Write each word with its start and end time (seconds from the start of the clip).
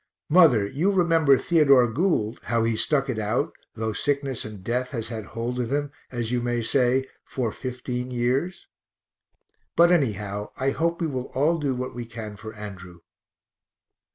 (Mother, 0.29 0.65
you 0.65 0.91
remember 0.91 1.37
Theodore 1.37 1.85
Gould, 1.87 2.39
how 2.45 2.63
he 2.63 2.75
stuck 2.75 3.07
it 3.07 3.19
out, 3.19 3.53
though 3.75 3.93
sickness 3.93 4.43
and 4.43 4.63
death 4.63 4.89
has 4.89 5.09
had 5.09 5.25
hold 5.25 5.59
of 5.59 5.71
him, 5.71 5.91
as 6.11 6.31
you 6.31 6.41
may 6.41 6.63
say, 6.63 7.05
for 7.23 7.51
fifteen 7.51 8.09
years.) 8.09 8.65
But 9.75 9.91
anyhow, 9.91 10.53
I 10.57 10.71
hope 10.71 11.01
we 11.01 11.07
will 11.07 11.29
all 11.35 11.59
do 11.59 11.75
what 11.75 11.93
we 11.93 12.05
can 12.07 12.35
for 12.35 12.51
Andrew. 12.55 13.01